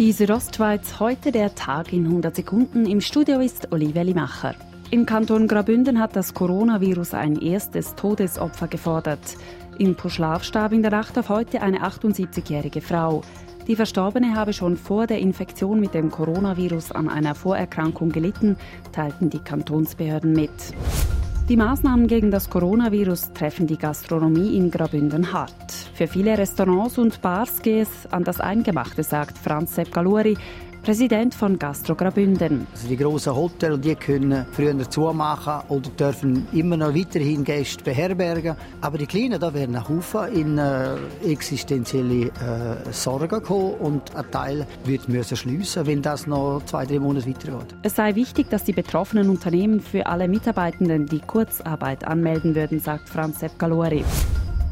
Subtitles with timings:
[0.00, 2.86] Die Südostschweiz, heute der Tag in 100 Sekunden.
[2.86, 4.54] Im Studio ist Olivia Limacher.
[4.90, 9.36] Im Kanton Graubünden hat das Coronavirus ein erstes Todesopfer gefordert.
[9.78, 13.20] Im Puschlav starb in der Nacht auf heute eine 78-jährige Frau.
[13.66, 18.56] Die Verstorbene habe schon vor der Infektion mit dem Coronavirus an einer Vorerkrankung gelitten,
[18.92, 20.50] teilten die Kantonsbehörden mit.
[21.50, 25.72] Die Maßnahmen gegen das Coronavirus treffen die Gastronomie in Graubünden hart.
[25.94, 30.38] Für viele Restaurants und Bars gehe es an das Eingemachte, sagt Franz Sepp Galuri,
[30.82, 32.66] Präsident von Gastro Graubünden.
[32.72, 38.56] Also die grossen Hotels die können früher zumachen oder dürfen immer noch weiterhin Gäste beherbergen.
[38.80, 44.66] Aber die Kleinen da werden Haufen in äh, existenzielle äh, Sorgen kommen und ein Teil
[44.84, 47.74] wird müssen schliessen, wenn das noch zwei, drei Monate weitergeht.
[47.82, 53.10] Es sei wichtig, dass die betroffenen Unternehmen für alle Mitarbeitenden die Kurzarbeit anmelden würden, sagt
[53.10, 54.02] Franz Sepp Galori.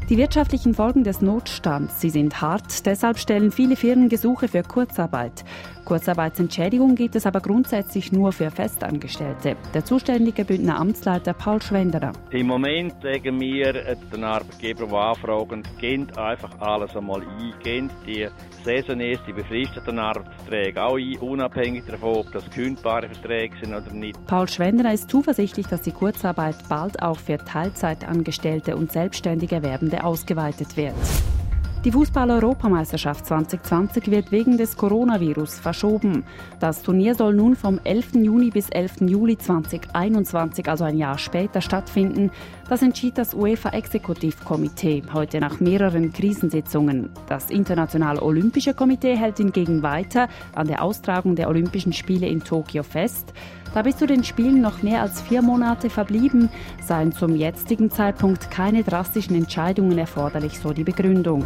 [0.09, 5.45] Die wirtschaftlichen Folgen des Notstands, sie sind hart, deshalb stellen viele Firmen Gesuche für Kurzarbeit.
[5.89, 9.55] Kurzarbeitsentschädigung gibt es aber grundsätzlich nur für Festangestellte.
[9.73, 12.11] Der zuständige Bündner Amtsleiter Paul Schwenderer.
[12.29, 18.27] Im Moment sagen wir den Arbeitgeber, die anfragen, gehen einfach alles einmal ein, gehen die
[18.63, 24.23] Saisoniers, die befristeten Arbeitsverträge auch ein, unabhängig davon, ob das kündbare Verträge sind oder nicht.
[24.27, 30.77] Paul Schwenderer ist zuversichtlich, dass die Kurzarbeit bald auch für Teilzeitangestellte und selbstständig Erwerbende ausgeweitet
[30.77, 30.93] wird.
[31.85, 36.25] Die Fußball-Europameisterschaft 2020 wird wegen des Coronavirus verschoben.
[36.59, 38.15] Das Turnier soll nun vom 11.
[38.15, 39.07] Juni bis 11.
[39.07, 42.31] Juli 2021, also ein Jahr später, stattfinden.
[42.67, 47.11] Das entschied das UEFA-Exekutivkomitee heute nach mehreren Krisensitzungen.
[47.29, 52.83] Das Internationale Olympische Komitee hält hingegen weiter an der Austragung der Olympischen Spiele in Tokio
[52.83, 53.33] fest.
[53.73, 56.49] Da bis zu den Spielen noch mehr als vier Monate verblieben,
[56.81, 61.45] seien zum jetzigen Zeitpunkt keine drastischen Entscheidungen erforderlich, so die Begründung.